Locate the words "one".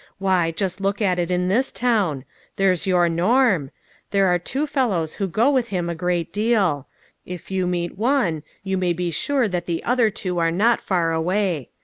7.99-8.41